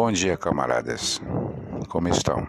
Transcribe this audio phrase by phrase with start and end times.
[0.00, 1.20] Bom dia, camaradas.
[1.88, 2.46] Como estão?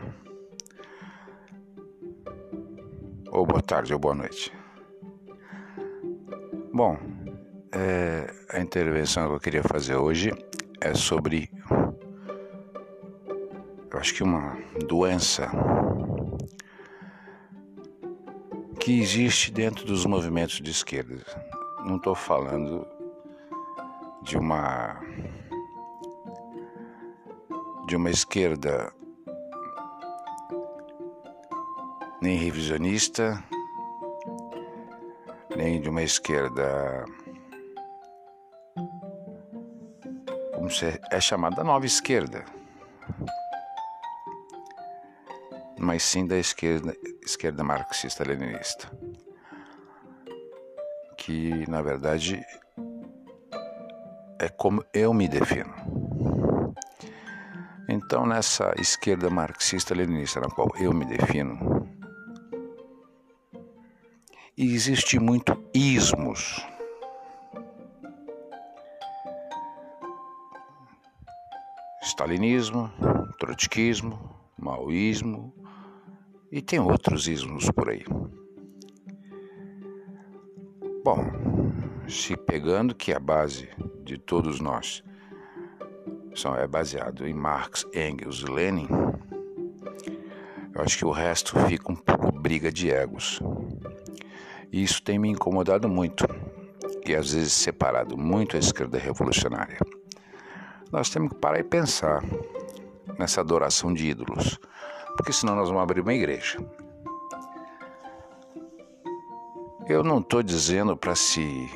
[3.31, 4.53] Ou boa tarde ou boa noite.
[6.71, 6.95] Bom,
[7.71, 10.31] é, a intervenção que eu queria fazer hoje
[10.79, 11.49] é sobre,
[13.91, 14.55] eu acho que uma
[14.87, 15.49] doença
[18.79, 21.25] que existe dentro dos movimentos de esquerda.
[21.83, 22.85] Não estou falando
[24.21, 25.01] de uma
[27.89, 28.93] de uma esquerda
[32.21, 33.43] nem revisionista,
[35.57, 37.03] nem de uma esquerda
[40.53, 40.67] como
[41.09, 42.45] é chamada nova esquerda,
[45.79, 48.87] mas sim da esquerda, esquerda marxista-leninista,
[51.17, 52.39] que na verdade
[54.37, 56.08] é como eu me defino.
[57.91, 61.89] Então, nessa esquerda marxista-leninista na qual eu me defino,
[64.55, 66.63] existe muito ismos.
[72.03, 72.91] Stalinismo,
[73.39, 74.19] trotskismo,
[74.55, 75.51] maoísmo
[76.51, 78.05] e tem outros ismos por aí.
[81.03, 81.25] Bom,
[82.07, 83.67] se pegando que a base
[84.03, 85.03] de todos nós
[86.35, 88.87] são, é baseado em Marx, Engels e Lenin,
[90.73, 93.41] eu acho que o resto fica um pouco briga de egos.
[94.71, 96.25] E isso tem me incomodado muito
[97.05, 99.77] e às vezes separado muito a esquerda revolucionária.
[100.91, 102.23] Nós temos que parar e pensar
[103.17, 104.59] nessa adoração de ídolos,
[105.17, 106.59] porque senão nós vamos abrir uma igreja.
[109.87, 111.67] Eu não estou dizendo para se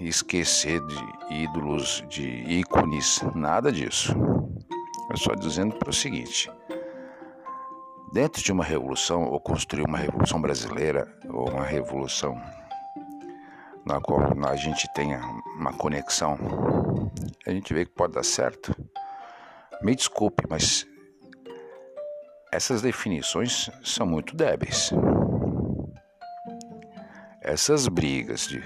[0.00, 4.14] esquecer de ídolos, de ícones, nada disso.
[5.10, 6.50] Eu só dizendo para o seguinte:
[8.12, 12.40] dentro de uma revolução, ou construir uma revolução brasileira, ou uma revolução
[13.84, 15.20] na qual a gente tenha
[15.58, 16.38] uma conexão,
[17.46, 18.74] a gente vê que pode dar certo.
[19.82, 20.86] Me desculpe, mas
[22.50, 24.90] essas definições são muito débeis.
[27.42, 28.62] Essas brigas de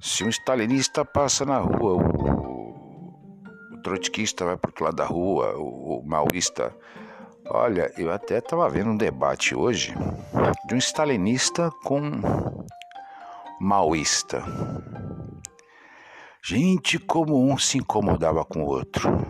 [0.00, 5.56] se um stalinista passa na rua, o, o trotskista vai para outro lado da rua,
[5.56, 6.74] o, o maoísta.
[7.50, 9.94] Olha, eu até estava vendo um debate hoje
[10.66, 12.66] de um stalinista com um
[13.60, 14.44] maoísta.
[16.44, 19.26] Gente, como um se incomodava com o outro.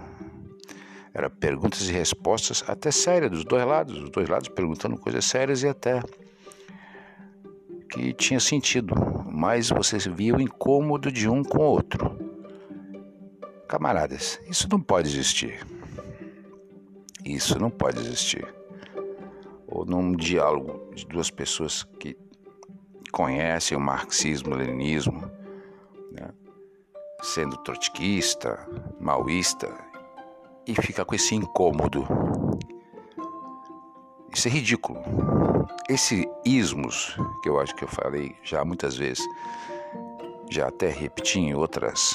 [1.14, 5.62] Era perguntas e respostas até sérias dos dois lados, os dois lados perguntando coisas sérias
[5.62, 6.00] e até
[7.90, 8.94] que tinha sentido,
[9.38, 12.19] mas você via o incômodo de um com o outro.
[13.69, 15.65] Camaradas, isso não pode existir.
[17.25, 18.53] Isso não pode existir.
[19.69, 22.16] Ou num diálogo de duas pessoas que
[23.12, 25.31] conhecem o marxismo, o leninismo,
[26.10, 26.31] né?
[27.22, 28.69] sendo trotskista,
[28.99, 29.72] maoísta,
[30.66, 32.05] e fica com esse incômodo.
[34.32, 35.02] Isso é ridículo.
[35.88, 39.24] Esse ismos, que eu acho que eu falei já muitas vezes,
[40.50, 42.14] já até repeti em outras,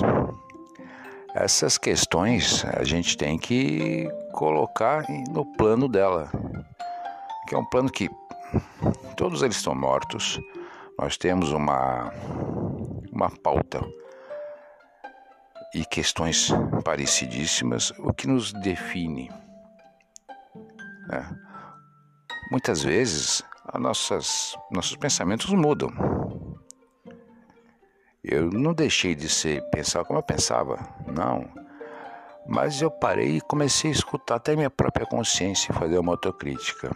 [1.34, 6.31] essas questões a gente tem que colocar no plano dela,
[7.47, 8.09] que é um plano que
[9.18, 10.40] todos eles estão mortos.
[10.97, 12.13] Nós temos uma,
[13.12, 13.81] uma pauta
[15.74, 16.51] e questões
[16.85, 19.31] parecidíssimas, o que nos define.
[21.07, 21.35] Né?
[22.53, 23.44] Muitas vezes
[23.80, 25.90] nossas, nossos pensamentos mudam.
[28.24, 30.78] Eu não deixei de ser pensar como eu pensava,
[31.12, 31.50] não.
[32.47, 36.92] Mas eu parei e comecei a escutar até minha própria consciência e fazer uma autocrítica.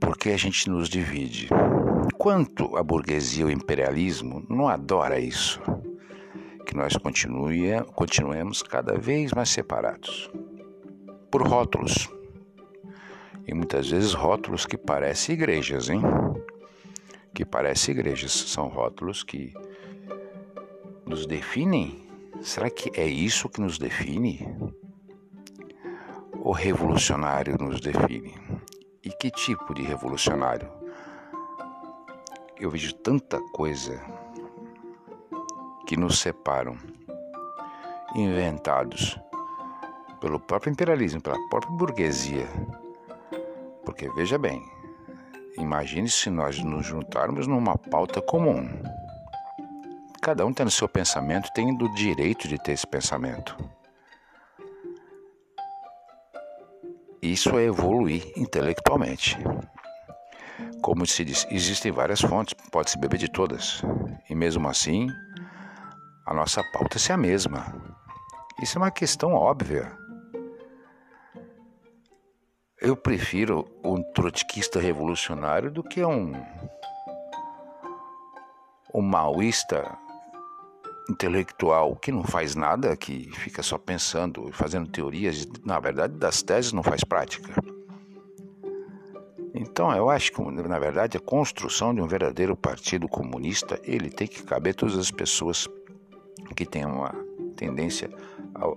[0.00, 1.50] Porque a gente nos divide.
[2.16, 5.60] Quanto a burguesia e o imperialismo não adora isso,
[6.64, 10.30] que nós continue, continuemos cada vez mais separados
[11.30, 12.08] por rótulos
[13.48, 16.02] e muitas vezes rótulos que parecem igrejas, hein?
[17.32, 18.30] Que parecem igrejas.
[18.30, 19.54] São rótulos que
[21.06, 22.06] nos definem.
[22.42, 24.46] Será que é isso que nos define?
[26.34, 28.34] O revolucionário nos define?
[29.02, 30.70] E que tipo de revolucionário?
[32.60, 33.98] Eu vejo tanta coisa
[35.86, 36.76] que nos separam,
[38.14, 39.18] inventados
[40.20, 42.46] pelo próprio imperialismo, pela própria burguesia
[43.88, 44.62] porque veja bem,
[45.56, 48.68] imagine se nós nos juntarmos numa pauta comum.
[50.20, 53.56] Cada um tendo seu pensamento, tendo o direito de ter esse pensamento.
[57.22, 59.38] Isso é evoluir intelectualmente.
[60.82, 63.80] Como se diz, existem várias fontes, pode-se beber de todas.
[64.28, 65.08] E mesmo assim,
[66.26, 67.74] a nossa pauta é a mesma.
[68.62, 69.96] Isso é uma questão óbvia.
[72.80, 76.32] Eu prefiro um trotskista revolucionário do que um,
[78.94, 79.98] um maoísta
[81.10, 86.72] intelectual que não faz nada, que fica só pensando, fazendo teorias, na verdade, das teses
[86.72, 87.52] não faz prática.
[89.52, 94.28] Então, eu acho que, na verdade, a construção de um verdadeiro partido comunista, ele tem
[94.28, 95.66] que caber todas as pessoas
[96.54, 97.12] que têm uma
[97.56, 98.08] tendência
[98.54, 98.72] a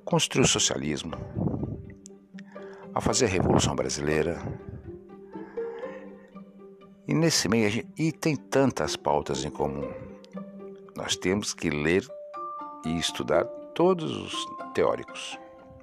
[0.00, 1.12] construir o socialismo,
[2.94, 4.40] a fazer a Revolução Brasileira.
[7.08, 9.92] E nesse meio, gente, e tem tantas pautas em comum.
[10.96, 12.06] Nós temos que ler
[12.86, 13.44] e estudar
[13.74, 15.38] todos os teóricos,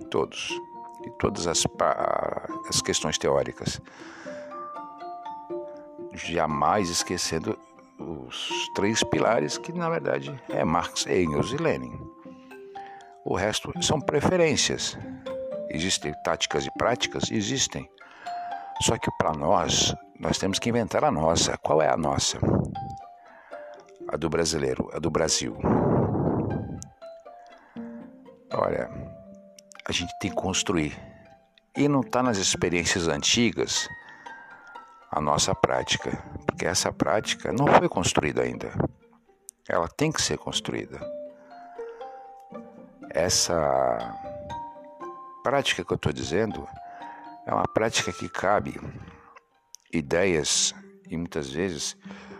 [0.10, 0.50] todos,
[1.06, 1.64] e todas as,
[2.70, 3.82] as questões teóricas.
[6.14, 7.58] Jamais esquecendo
[8.00, 12.00] os três pilares que, na verdade, é Marx, Engels e Lenin.
[13.26, 14.98] O resto são preferências.
[15.74, 17.32] Existem táticas e práticas?
[17.32, 17.90] Existem.
[18.82, 21.58] Só que para nós, nós temos que inventar a nossa.
[21.58, 22.40] Qual é a nossa?
[24.12, 25.58] a do brasileiro, a do Brasil.
[28.54, 28.90] Olha,
[29.86, 31.00] a gente tem que construir.
[31.78, 33.88] E não está nas experiências antigas
[35.10, 36.12] a nossa prática,
[36.46, 38.72] porque essa prática não foi construída ainda.
[39.70, 41.00] Ela tem que ser construída.
[43.10, 44.14] Essa
[45.44, 46.68] prática que eu estou dizendo
[47.46, 48.80] é uma prática que cabe
[49.92, 50.74] ideias
[51.10, 51.98] e muitas vezes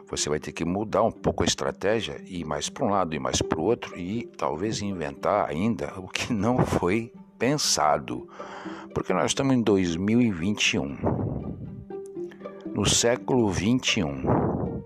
[0.10, 3.16] você vai ter que mudar um pouco a estratégia e ir mais para um lado
[3.16, 8.30] e mais para o outro e talvez inventar ainda o que não foi pensado.
[8.94, 10.98] Porque nós estamos em 2021,
[12.76, 14.82] no século 21.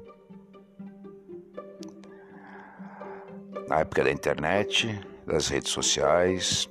[3.68, 6.70] Na época da internet, das redes sociais,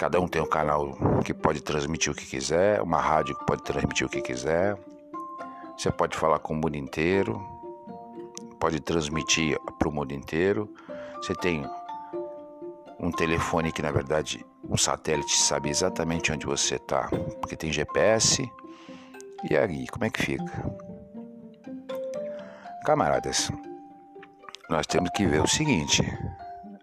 [0.00, 3.62] cada um tem um canal que pode transmitir o que quiser, uma rádio que pode
[3.62, 4.74] transmitir o que quiser.
[5.76, 7.38] Você pode falar com o mundo inteiro,
[8.58, 10.72] pode transmitir para o mundo inteiro.
[11.16, 11.68] Você tem
[12.98, 18.50] um telefone que, na verdade, um satélite sabe exatamente onde você está, porque tem GPS.
[19.50, 20.74] E aí, como é que fica?
[22.86, 23.50] Camaradas,
[24.70, 26.02] nós temos que ver o seguinte: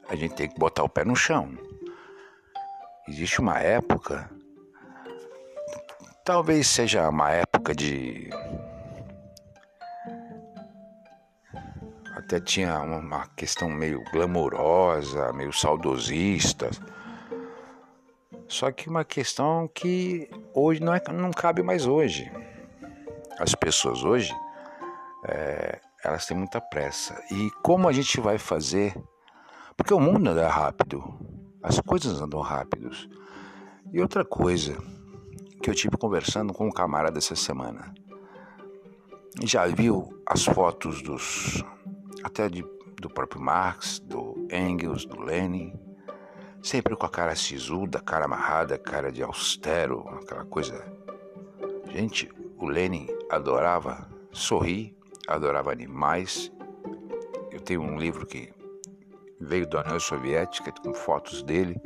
[0.07, 1.65] a gente tem que botar o pé no chão.
[3.07, 4.29] Existe uma época,
[6.25, 8.29] talvez seja uma época de
[12.27, 16.69] até tinha uma questão meio glamourosa, meio saudosista.
[18.49, 22.29] Só que uma questão que hoje não, é, não cabe mais hoje.
[23.39, 24.35] As pessoas hoje,
[25.25, 27.17] é, elas têm muita pressa.
[27.31, 28.93] E como a gente vai fazer?
[29.77, 31.17] Porque o mundo anda rápido,
[31.61, 33.09] as coisas andam rápidos.
[33.91, 34.77] E outra coisa
[35.61, 37.93] que eu tive conversando com um camarada essa semana.
[39.43, 41.63] Já viu as fotos dos
[42.23, 42.65] até de,
[42.99, 45.73] do próprio Marx, do Engels, do Lenin,
[46.61, 50.85] sempre com a cara sisuda, cara amarrada, cara de austero, aquela coisa.
[51.91, 54.95] Gente, o Lenin adorava sorrir,
[55.27, 56.51] adorava animais.
[57.51, 58.53] Eu tenho um livro que
[59.39, 61.79] veio da União Soviética com fotos dele.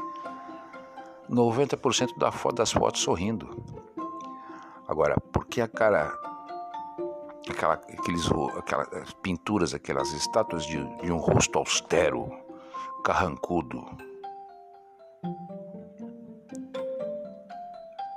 [1.29, 2.17] 90%
[2.53, 3.63] das fotos sorrindo.
[4.87, 6.11] Agora, por que a cara
[7.49, 12.29] aquela, aqueles, aquelas pinturas, aquelas estátuas de, de um rosto austero,
[13.03, 13.85] carrancudo.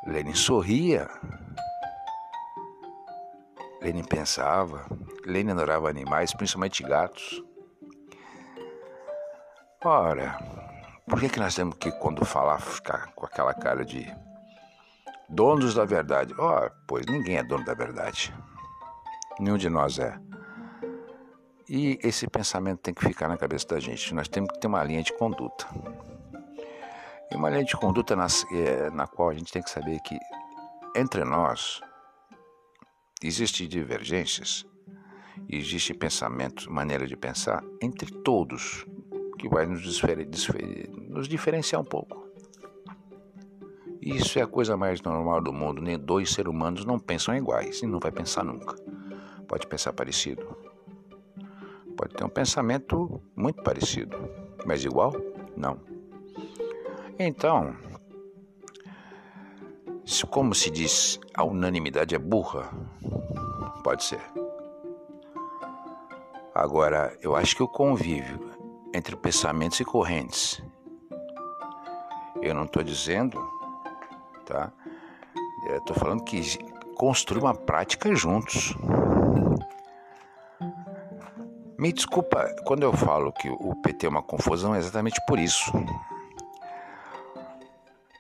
[0.06, 1.08] Lenin sorria.
[3.80, 4.86] Lenin pensava.
[5.24, 7.43] Lenin adorava animais, principalmente gatos.
[9.86, 10.38] Ora,
[11.06, 14.10] por que, que nós temos que, quando falar, ficar com aquela cara de
[15.28, 16.32] donos da verdade?
[16.38, 18.34] Ora, pois ninguém é dono da verdade.
[19.38, 20.18] Nenhum de nós é.
[21.68, 24.14] E esse pensamento tem que ficar na cabeça da gente.
[24.14, 25.66] Nós temos que ter uma linha de conduta.
[27.30, 30.18] E uma linha de conduta na, é, na qual a gente tem que saber que
[30.96, 31.82] entre nós
[33.22, 34.64] existem divergências,
[35.46, 38.86] existe pensamento, maneira de pensar entre todos
[39.38, 40.02] que vai nos,
[41.08, 42.24] nos diferenciar um pouco.
[44.00, 45.80] Isso é a coisa mais normal do mundo.
[45.80, 48.76] Nem dois seres humanos não pensam iguais e não vai pensar nunca
[49.54, 50.44] pode pensar parecido.
[51.96, 54.16] Pode ter um pensamento muito parecido,
[54.66, 55.12] mas igual?
[55.56, 55.78] Não.
[57.18, 57.76] Então,
[60.28, 62.68] como se diz, a unanimidade é burra?
[63.84, 64.20] Pode ser.
[66.52, 68.53] Agora, eu acho que o convívio
[68.94, 70.62] entre pensamentos e correntes,
[72.40, 73.38] eu não estou dizendo,
[74.46, 74.72] tá?
[75.66, 76.40] Estou falando que
[76.94, 78.72] construir uma prática juntos.
[81.76, 85.72] Me desculpa, quando eu falo que o PT é uma confusão, é exatamente por isso.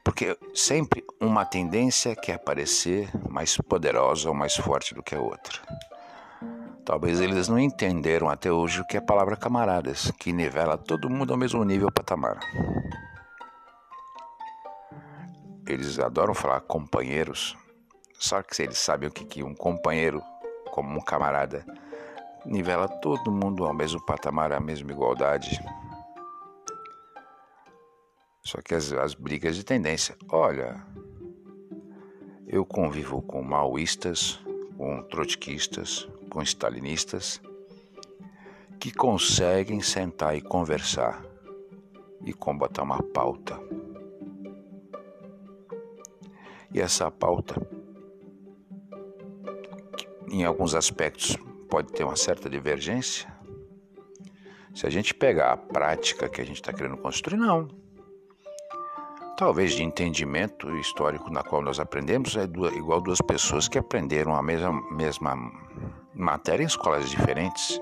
[0.02, 5.60] Porque sempre uma tendência quer parecer mais poderosa ou mais forte do que a outra.
[6.84, 11.08] Talvez eles não entenderam até hoje o que é a palavra camaradas, que nivela todo
[11.08, 12.38] mundo ao mesmo nível patamar.
[15.66, 17.56] Eles adoram falar companheiros,
[18.18, 20.22] só que eles sabem o que, que um companheiro,
[20.70, 21.64] como um camarada,
[22.44, 25.58] nivela todo mundo ao mesmo patamar, à mesma igualdade.
[28.42, 30.14] Só que as, as brigas de tendência.
[30.30, 30.84] Olha,
[32.46, 34.38] eu convivo com maoístas,
[34.76, 37.40] com trotskistas, com stalinistas,
[38.78, 41.24] que conseguem sentar e conversar
[42.24, 43.58] e combater uma pauta.
[46.72, 47.54] E essa pauta,
[50.28, 51.36] em alguns aspectos,
[51.68, 53.32] pode ter uma certa divergência.
[54.74, 57.83] Se a gente pegar a prática que a gente está querendo construir, não
[59.36, 64.42] talvez de entendimento histórico na qual nós aprendemos, é igual duas pessoas que aprenderam a
[64.42, 65.36] mesma, mesma
[66.14, 67.80] matéria em escolas diferentes,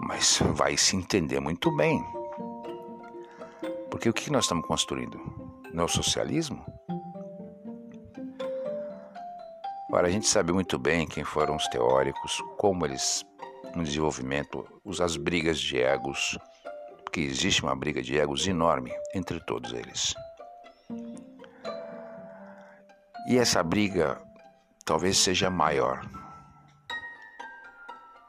[0.00, 2.04] mas vai se entender muito bem.
[3.90, 5.18] Porque o que nós estamos construindo?
[5.72, 6.64] Não é o socialismo?
[9.90, 13.24] Ora, a gente sabe muito bem quem foram os teóricos, como eles,
[13.74, 14.66] no desenvolvimento,
[15.00, 16.38] as brigas de egos,
[17.10, 20.14] que existe uma briga de egos enorme entre todos eles.
[23.28, 24.20] E essa briga
[24.84, 26.00] talvez seja maior,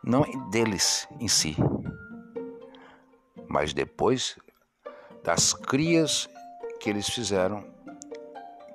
[0.04, 1.56] não deles em si,
[3.48, 4.38] mas depois
[5.24, 6.30] das crias
[6.80, 7.66] que eles fizeram,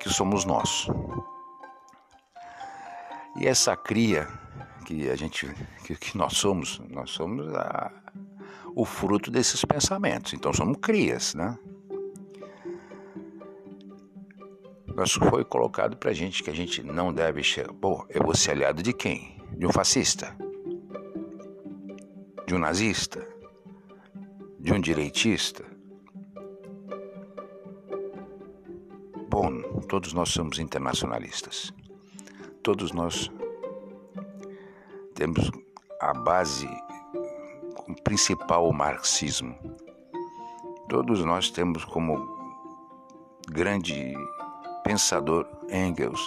[0.01, 0.87] que somos nós.
[3.37, 4.29] E essa cria
[4.87, 5.47] que a gente,
[5.83, 7.91] que nós somos, nós somos a,
[8.75, 10.33] o fruto desses pensamentos.
[10.33, 11.57] Então somos crias, né?
[14.95, 17.43] Nós foi colocado para gente que a gente não deve.
[17.81, 19.41] Pô, eu vou ser aliado de quem?
[19.57, 20.37] De um fascista?
[22.47, 23.27] De um nazista?
[24.61, 25.65] De um direitista?
[29.29, 31.73] Bom, todos nós somos internacionalistas.
[32.63, 33.31] Todos nós
[35.15, 35.51] temos
[36.01, 36.69] a base
[38.03, 39.55] principal o marxismo.
[40.89, 42.17] Todos nós temos como
[43.51, 44.15] grande
[44.83, 46.21] pensador Engels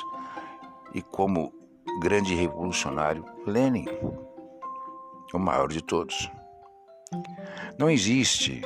[0.93, 1.53] e como
[2.01, 3.85] grande revolucionário Lenin,
[5.33, 6.31] o maior de todos.
[7.77, 8.61] Não existe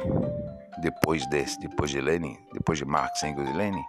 [0.82, 3.84] depois desse, depois de Lenin, depois de Marx, Engels e Lenin,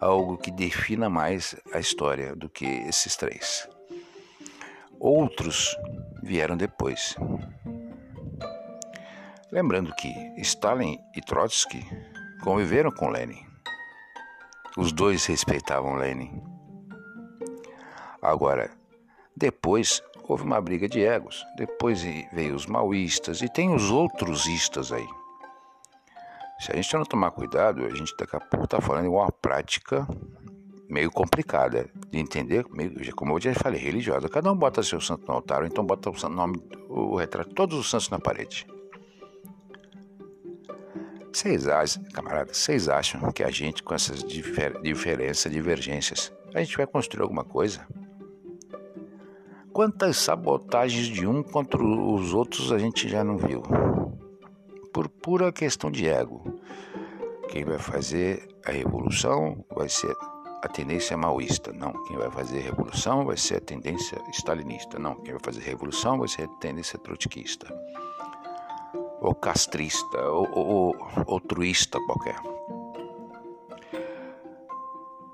[0.00, 3.68] algo que defina mais a história do que esses três.
[4.98, 5.76] Outros
[6.22, 7.16] vieram depois.
[9.52, 11.84] Lembrando que Stalin e Trotsky
[12.44, 13.44] conviveram com Lenin.
[14.76, 16.40] Os dois respeitavam Lenin.
[18.22, 18.70] Agora,
[19.36, 21.44] depois houve uma briga de egos.
[21.56, 22.00] Depois
[22.32, 25.08] veio os maoístas e tem os outros istas aí.
[26.60, 29.32] Se a gente não tomar cuidado, a gente daqui a pouco está falando de uma
[29.32, 30.06] prática
[30.88, 32.64] meio complicada de entender,
[33.16, 34.28] como eu já falei, religiosa.
[34.28, 37.76] Cada um bota seu santo no altar, ou então bota o nome, o retrato, todos
[37.76, 38.64] os santos na parede.
[41.32, 46.76] Vocês acham, camarada, vocês acham que a gente, com essas difer diferenças, divergências, a gente
[46.76, 47.86] vai construir alguma coisa?
[49.72, 53.62] Quantas sabotagens de um contra os outros a gente já não viu?
[54.92, 56.60] Por pura questão de ego.
[57.48, 60.14] Quem vai fazer a revolução vai ser
[60.62, 61.72] a tendência maoísta.
[61.72, 64.98] Não, quem vai fazer revolução vai ser a tendência stalinista.
[64.98, 67.72] Não, quem vai fazer revolução vai ser a tendência trotskista
[69.20, 70.96] ou castrista, ou, ou,
[71.26, 72.36] ou truísta qualquer.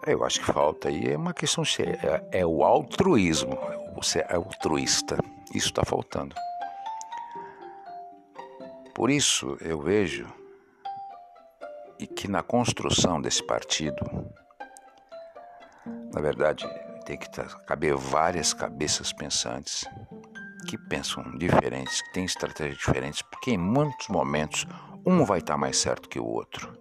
[0.06, 3.58] Eu acho que falta aí é uma questão é, é o altruísmo,
[3.94, 5.16] você é altruísta.
[5.54, 6.34] Isso está faltando.
[8.94, 10.26] Por isso eu vejo
[12.14, 14.04] que na construção desse partido,
[16.12, 16.68] na verdade,
[17.04, 17.28] tem que
[17.66, 19.84] caber várias cabeças pensantes
[20.66, 24.66] que pensam diferentes, que têm estratégias diferentes, porque em muitos momentos
[25.04, 26.76] um vai estar mais certo que o outro.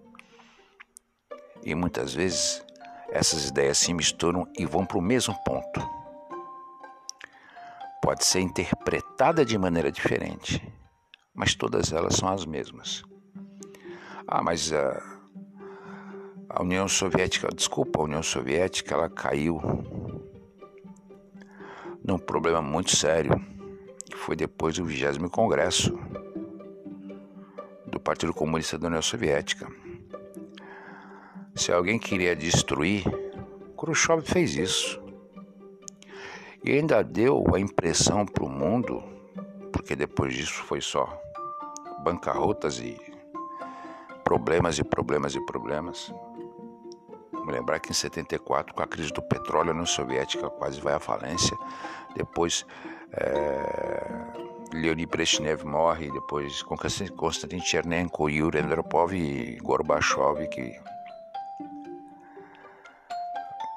[1.62, 2.64] E muitas vezes
[3.08, 5.80] essas ideias se misturam e vão para o mesmo ponto.
[8.02, 10.62] Pode ser interpretada de maneira diferente,
[11.34, 13.02] mas todas elas são as mesmas.
[14.26, 15.02] Ah, mas a,
[16.48, 19.60] a União Soviética, desculpa, a União Soviética, ela caiu
[22.04, 23.40] num problema muito sério,
[24.16, 25.92] que foi depois do 20 Congresso
[27.86, 29.68] do Partido Comunista da União Soviética.
[31.54, 33.04] Se alguém queria destruir,
[33.78, 35.02] Khrushchev fez isso.
[36.64, 39.04] E ainda deu a impressão para o mundo,
[39.70, 41.06] porque depois disso foi só
[42.02, 42.96] bancarrotas e
[44.24, 46.12] problemas e problemas e problemas.
[47.32, 50.94] Vamos lembrar que em 74, com a crise do petróleo, a União Soviética quase vai
[50.94, 51.56] à falência.
[52.16, 52.66] Depois,
[53.12, 54.06] é,
[54.72, 60.80] Leonid Brezhnev morre, depois Konstantin Chernenko, Yuri Andropov e Gorbachev, que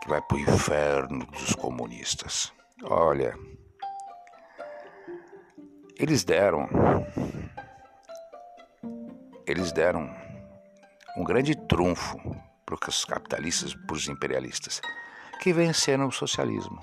[0.08, 2.52] vai para o inferno dos comunistas.
[2.84, 3.38] Olha,
[5.98, 6.68] eles deram,
[9.46, 10.10] eles deram
[11.16, 12.18] um grande trunfo
[12.66, 14.82] para os capitalistas, para os imperialistas,
[15.42, 16.80] que venceram o socialismo,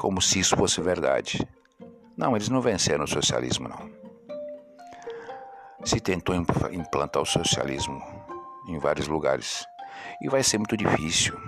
[0.00, 1.46] como se isso fosse verdade.
[2.16, 3.90] Não, eles não venceram o socialismo, não.
[5.84, 8.00] Se tentou implantar o socialismo
[8.66, 9.62] em vários lugares
[10.22, 11.38] e vai ser muito difícil.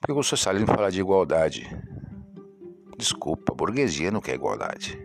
[0.00, 1.68] Porque o socialismo fala de igualdade.
[2.96, 5.04] Desculpa, a burguesia não quer igualdade.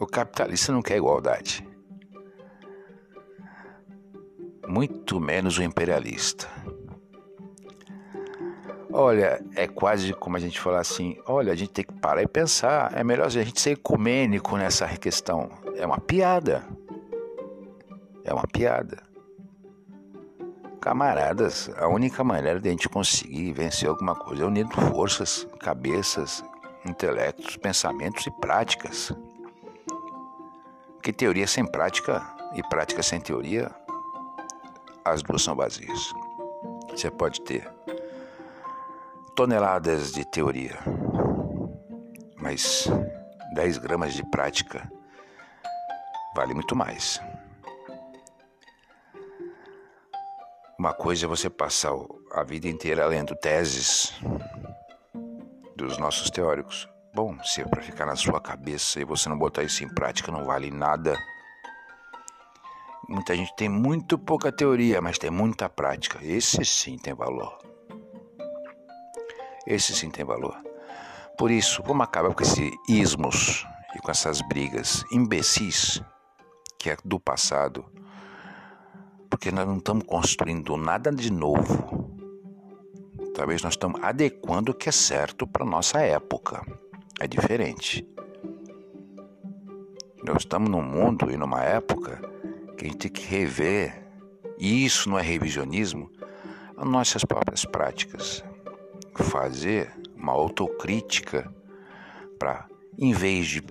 [0.00, 1.68] O capitalista não quer igualdade.
[4.66, 6.48] Muito menos o imperialista.
[8.98, 12.26] Olha, é quase como a gente falar assim: olha, a gente tem que parar e
[12.26, 12.90] pensar.
[12.96, 15.50] É melhor a gente ser ecumênico nessa questão.
[15.76, 16.66] É uma piada.
[18.24, 19.02] É uma piada.
[20.80, 26.42] Camaradas, a única maneira de a gente conseguir vencer alguma coisa é unindo forças, cabeças,
[26.86, 29.12] intelectos, pensamentos e práticas.
[31.02, 32.22] Que teoria sem prática
[32.54, 33.70] e prática sem teoria,
[35.04, 36.14] as duas são vazias.
[36.88, 37.70] Você pode ter
[39.36, 40.78] toneladas de teoria,
[42.38, 42.88] mas
[43.54, 44.90] 10 gramas de prática
[46.34, 47.20] vale muito mais.
[50.78, 51.92] Uma coisa é você passar
[52.32, 54.14] a vida inteira lendo teses
[55.76, 56.88] dos nossos teóricos.
[57.14, 60.32] Bom, se é para ficar na sua cabeça e você não botar isso em prática,
[60.32, 61.14] não vale nada.
[63.06, 66.18] Muita gente tem muito pouca teoria, mas tem muita prática.
[66.22, 67.65] Esse sim tem valor.
[69.66, 70.56] Esse sim tem valor.
[71.36, 76.00] Por isso, vamos acabar com esses ismos e com essas brigas imbecis
[76.78, 77.84] que é do passado
[79.36, 82.10] porque nós não estamos construindo nada de novo.
[83.34, 86.64] Talvez nós estamos adequando o que é certo para nossa época.
[87.20, 88.08] É diferente.
[90.24, 92.20] Nós estamos num mundo e numa época
[92.78, 94.08] que a gente tem que rever,
[94.58, 96.10] e isso não é revisionismo,
[96.76, 98.42] as nossas próprias práticas.
[99.16, 101.52] Fazer uma autocrítica
[102.38, 102.66] para,
[102.98, 103.62] em vez de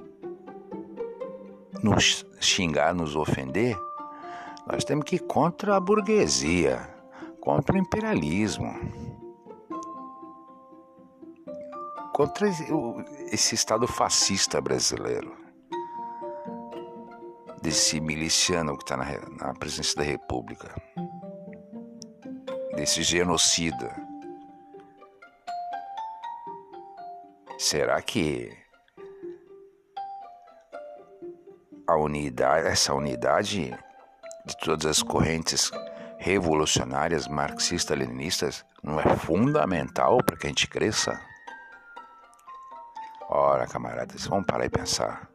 [1.81, 3.77] nos xingar, nos ofender,
[4.67, 6.89] nós temos que ir contra a burguesia,
[7.39, 8.73] contra o imperialismo,
[12.13, 12.47] contra
[13.31, 15.35] esse Estado fascista brasileiro,
[17.61, 20.73] desse miliciano que está na, presidência da República,
[22.75, 24.04] desse genocida.
[27.65, 28.55] Será que
[31.87, 33.75] a unidade, essa unidade
[34.45, 35.71] de todas as correntes
[36.19, 41.19] revolucionárias marxistas-leninistas não é fundamental para que a gente cresça?
[43.27, 45.27] Ora, camaradas, vamos parar e pensar.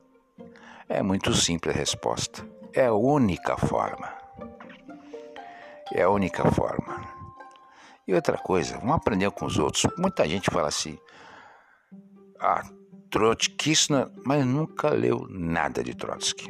[0.89, 2.47] É muito simples a resposta.
[2.73, 4.09] É a única forma.
[5.93, 7.11] É a única forma.
[8.07, 9.93] E outra coisa, vamos aprender com os outros.
[9.99, 10.97] Muita gente fala assim:
[12.41, 12.63] ah,
[13.11, 16.49] Trotskista, mas nunca leu nada de Trotsky.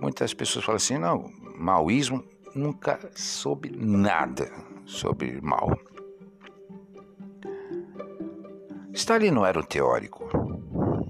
[0.00, 4.50] Muitas pessoas falam assim: não, maoísmo nunca soube nada
[4.86, 5.76] sobre mal.
[8.92, 10.28] Stalin não era um teórico,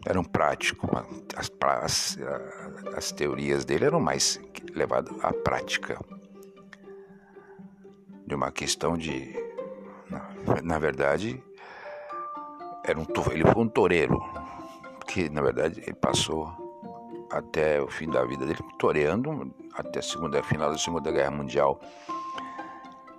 [0.06, 0.88] era um prático.
[1.36, 2.18] As, as,
[2.96, 4.40] as teorias dele eram mais
[4.74, 5.98] levadas à prática.
[8.26, 9.34] De uma questão de.
[10.10, 11.42] Na, na verdade,
[12.88, 14.18] era um, ele foi um toureiro,
[15.06, 16.50] que na verdade ele passou
[17.30, 21.78] até o fim da vida dele toreando até a segunda final da Segunda Guerra Mundial.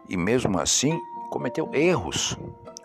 [0.07, 2.35] E mesmo assim cometeu erros,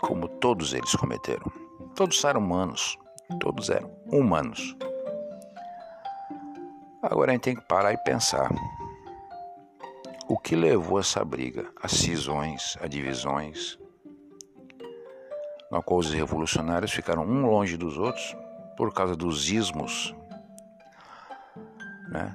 [0.01, 1.51] como todos eles cometeram.
[1.94, 2.99] Todos eram humanos,
[3.40, 4.77] todos eram humanos.
[7.03, 8.51] Agora a gente tem que parar e pensar.
[10.29, 11.70] O que levou essa briga?
[11.83, 13.79] As cisões, as divisões,
[15.70, 18.37] na qual os revolucionários ficaram um longe dos outros
[18.77, 20.14] por causa dos ismos,
[22.09, 22.35] né?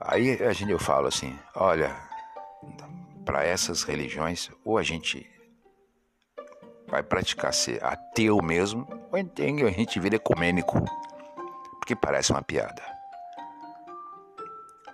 [0.00, 1.94] Aí a gente eu falo assim, olha,
[3.24, 5.28] para essas religiões ou a gente
[6.88, 10.84] vai praticar ser ateu mesmo, ou então a gente vira ecumênico,
[11.78, 12.82] porque parece uma piada.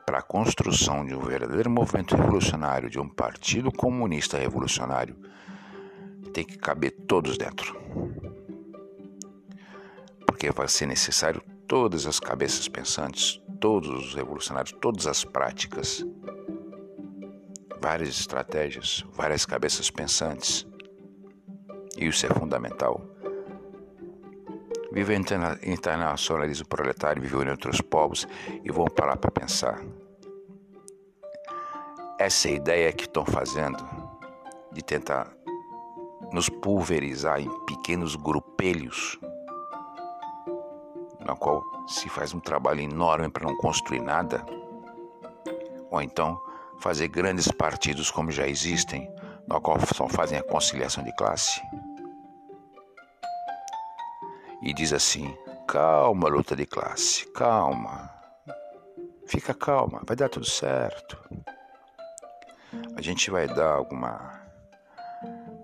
[0.06, 5.16] Para a construção de um verdadeiro movimento revolucionário, de um partido comunista revolucionário,
[6.32, 7.80] tem que caber todos dentro.
[10.26, 16.04] Porque vai ser necessário todas as cabeças pensantes, todos os revolucionários, todas as práticas,
[17.80, 20.66] várias estratégias, várias cabeças pensantes.
[21.96, 23.00] E isso é fundamental.
[24.92, 28.26] Viva internacionalismo proletário, vive em outros povos
[28.62, 29.82] e vão parar para pensar.
[32.18, 33.82] Essa ideia que estão fazendo
[34.70, 35.34] de tentar
[36.32, 39.18] nos pulverizar em pequenos grupelhos,
[41.20, 44.44] na qual se faz um trabalho enorme para não construir nada,
[45.90, 46.40] ou então
[46.78, 49.08] fazer grandes partidos como já existem,
[49.46, 51.60] na qual só fazem a conciliação de classe.
[54.62, 58.10] E diz assim: calma, luta de classe, calma,
[59.26, 61.18] fica calma, vai dar tudo certo.
[62.96, 64.41] A gente vai dar alguma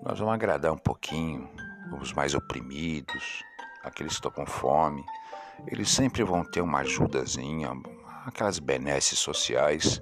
[0.02, 1.48] nós vamos agradar um pouquinho
[2.00, 3.44] os mais oprimidos,
[3.82, 5.04] aqueles que estão com fome.
[5.66, 7.70] Eles sempre vão ter uma ajudazinha,
[8.26, 10.00] aquelas benesses sociais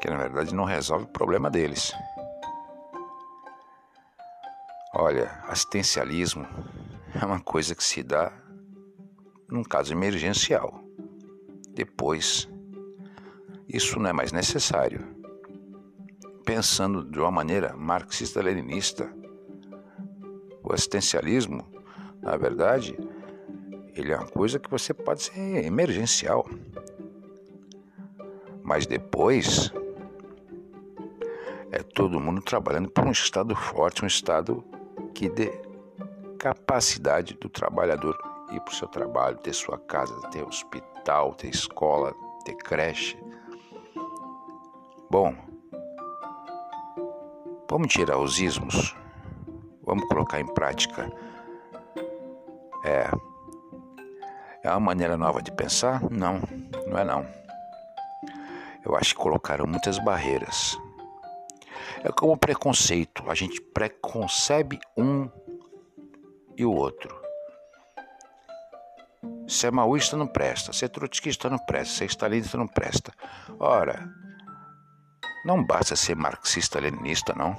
[0.00, 1.92] que na verdade não resolve o problema deles.
[4.94, 6.46] Olha, assistencialismo
[7.20, 8.32] é uma coisa que se dá
[9.48, 10.82] num caso emergencial.
[11.70, 12.48] Depois,
[13.68, 15.07] isso não é mais necessário
[16.58, 19.08] pensando de uma maneira marxista-leninista.
[20.60, 21.64] O assistencialismo,
[22.20, 22.98] na verdade,
[23.94, 26.50] ele é uma coisa que você pode ser emergencial.
[28.60, 29.72] Mas depois
[31.70, 34.64] é todo mundo trabalhando por um Estado forte, um Estado
[35.14, 35.52] que dê
[36.40, 38.18] capacidade do trabalhador
[38.50, 42.12] ir para o seu trabalho, ter sua casa, ter hospital, ter escola,
[42.44, 43.16] ter creche.
[45.08, 45.47] Bom,
[47.70, 48.96] Vamos tirar os ismos,
[49.82, 51.12] vamos colocar em prática.
[52.82, 53.10] É,
[54.62, 56.00] é uma maneira nova de pensar?
[56.10, 56.40] Não,
[56.86, 57.26] não é não.
[58.82, 60.78] Eu acho que colocaram muitas barreiras.
[62.02, 65.28] É como preconceito, a gente preconcebe um
[66.56, 67.20] e o outro.
[69.46, 73.12] Se é maoísta não presta, se é trotskista não presta, se é stalinista não presta.
[73.58, 74.08] Ora,
[75.48, 77.56] não basta ser marxista-leninista, não.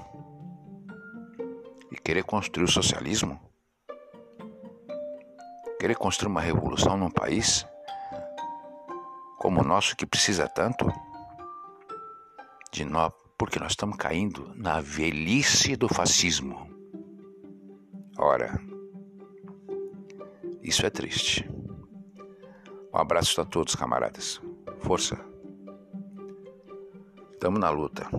[1.91, 3.41] E querer construir o socialismo?
[5.79, 7.65] Querer construir uma revolução num país
[9.39, 10.85] como o nosso que precisa tanto
[12.71, 16.69] de nós, porque nós estamos caindo na velhice do fascismo.
[18.19, 18.61] Ora,
[20.61, 21.49] isso é triste.
[22.93, 24.39] Um abraço a todos, camaradas.
[24.77, 25.28] Força!
[27.39, 28.09] Estamos na luta.